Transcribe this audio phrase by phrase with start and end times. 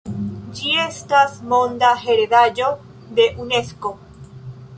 [0.59, 2.71] Ĝi estas monda heredaĵo
[3.21, 3.95] de Unesko.